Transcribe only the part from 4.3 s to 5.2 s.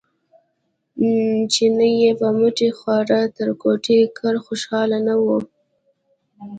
خوشاله نه